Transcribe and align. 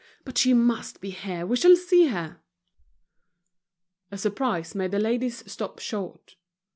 But 0.25 0.39
she 0.39 0.51
must 0.51 0.99
be 0.99 1.11
here, 1.11 1.45
we 1.45 1.55
shall 1.57 1.75
see 1.75 2.07
her." 2.07 2.39
A 4.09 4.17
surprise 4.17 4.73
made 4.73 4.89
the 4.89 4.99
ladies 4.99 5.43
stop 5.45 5.77
short. 5.77 6.37